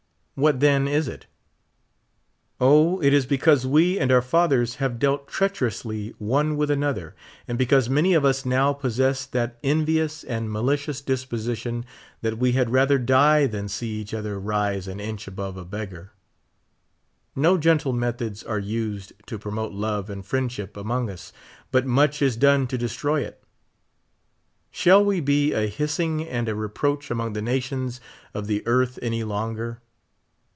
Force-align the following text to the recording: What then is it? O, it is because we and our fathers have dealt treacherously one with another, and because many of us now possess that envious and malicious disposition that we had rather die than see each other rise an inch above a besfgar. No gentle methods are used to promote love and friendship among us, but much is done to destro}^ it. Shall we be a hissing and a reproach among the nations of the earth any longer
What 0.35 0.59
then 0.59 0.87
is 0.87 1.07
it? 1.07 1.27
O, 2.59 2.99
it 2.99 3.13
is 3.13 3.27
because 3.27 3.67
we 3.67 3.99
and 3.99 4.11
our 4.11 4.23
fathers 4.23 4.75
have 4.77 4.97
dealt 4.97 5.27
treacherously 5.27 6.15
one 6.17 6.57
with 6.57 6.71
another, 6.71 7.15
and 7.47 7.59
because 7.59 7.91
many 7.91 8.15
of 8.15 8.25
us 8.25 8.43
now 8.43 8.73
possess 8.73 9.27
that 9.27 9.59
envious 9.63 10.23
and 10.23 10.51
malicious 10.51 10.99
disposition 10.99 11.85
that 12.23 12.39
we 12.39 12.53
had 12.53 12.71
rather 12.71 12.97
die 12.97 13.45
than 13.45 13.67
see 13.67 13.89
each 13.99 14.15
other 14.15 14.39
rise 14.39 14.87
an 14.87 14.99
inch 14.99 15.27
above 15.27 15.57
a 15.57 15.63
besfgar. 15.65 16.09
No 17.35 17.55
gentle 17.59 17.93
methods 17.93 18.41
are 18.41 18.57
used 18.57 19.13
to 19.27 19.37
promote 19.37 19.73
love 19.73 20.09
and 20.09 20.25
friendship 20.25 20.75
among 20.75 21.07
us, 21.07 21.31
but 21.69 21.85
much 21.85 22.19
is 22.19 22.35
done 22.35 22.65
to 22.65 22.79
destro}^ 22.79 23.21
it. 23.21 23.43
Shall 24.71 25.05
we 25.05 25.19
be 25.19 25.53
a 25.53 25.67
hissing 25.67 26.27
and 26.27 26.49
a 26.49 26.55
reproach 26.55 27.11
among 27.11 27.33
the 27.33 27.43
nations 27.43 28.01
of 28.33 28.47
the 28.47 28.63
earth 28.65 28.97
any 29.03 29.23
longer 29.23 29.81